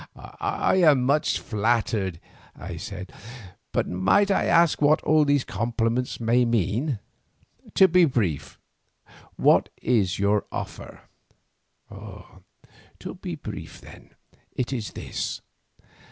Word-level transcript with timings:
"I 0.15 0.77
am 0.77 1.03
much 1.03 1.37
flattered," 1.39 2.19
I 2.55 2.75
said, 2.77 3.13
"but 3.71 3.87
might 3.87 4.31
I 4.31 4.45
ask 4.45 4.81
what 4.81 4.99
all 5.03 5.25
these 5.25 5.43
compliments 5.43 6.19
may 6.19 6.43
mean? 6.43 6.97
To 7.75 7.87
be 7.87 8.05
brief, 8.05 8.57
what 9.35 9.69
is 9.79 10.17
your 10.17 10.45
offer?" 10.51 11.01
"To 11.91 13.13
be 13.21 13.35
brief 13.35 13.79
then, 13.79 14.15
it 14.53 14.73
is 14.73 14.93
this. 14.93 15.41